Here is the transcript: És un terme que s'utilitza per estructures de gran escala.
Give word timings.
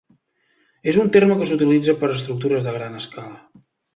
És 0.93 0.97
un 1.01 1.11
terme 1.17 1.35
que 1.41 1.47
s'utilitza 1.51 1.95
per 2.03 2.11
estructures 2.15 2.65
de 2.69 2.75
gran 2.79 2.99
escala. 3.03 3.37